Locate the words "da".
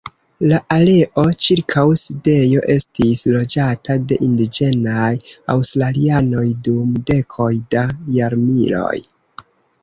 7.77-7.85